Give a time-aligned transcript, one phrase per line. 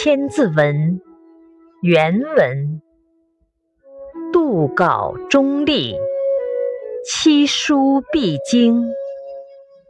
[0.00, 0.76] 千字文》
[1.82, 2.80] 原文：
[4.32, 5.96] 杜稿中立，
[7.04, 8.92] 七书必经。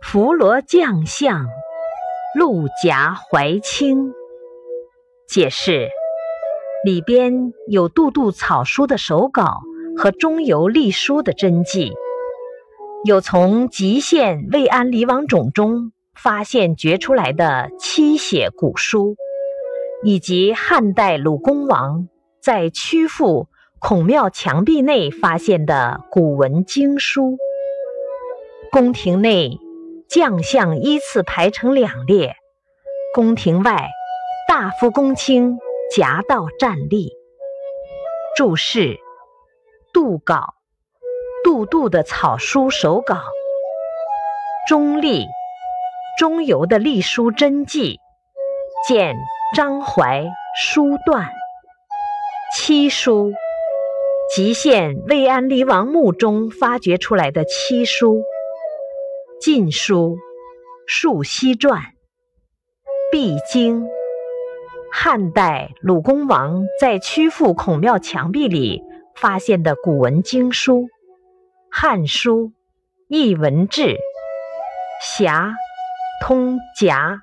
[0.00, 1.44] 伏罗将相，
[2.34, 4.14] 陆贾怀清。
[5.28, 5.90] 解释：
[6.86, 9.60] 里边有杜度草书的手稿
[9.94, 11.92] 和中游隶书的真迹，
[13.04, 19.16] 有从吉县魏安黎王冢中发现掘出来的七写古书，
[20.02, 22.08] 以及汉代鲁公王
[22.40, 23.48] 在曲阜
[23.78, 27.38] 孔庙墙壁内发现的古文经书。
[28.72, 29.58] 宫廷内。
[30.10, 32.34] 将相依次排成两列，
[33.12, 33.90] 宫廷外
[34.48, 35.58] 大夫公卿
[35.94, 37.12] 夹道站立。
[38.34, 38.96] 注释：
[39.92, 40.54] 杜稿，
[41.44, 43.20] 杜度的草书手稿。
[44.66, 45.26] 中立，
[46.18, 47.98] 中游的隶书真迹，
[48.88, 49.14] 见
[49.56, 51.30] 张怀书段。
[52.54, 53.32] 七书，
[54.34, 58.18] 吉县魏安黎王墓中发掘出来的七书。
[59.40, 60.16] 《晋书》
[60.86, 61.80] 《述溪传》
[63.10, 63.88] 必经。
[64.92, 68.82] 汉代鲁公王在曲阜孔庙墙壁里
[69.14, 70.82] 发现的古文经书，
[71.70, 72.46] 《汉书·
[73.08, 73.82] 艺文志》
[75.02, 75.54] 《侠。
[76.20, 77.22] 通夹》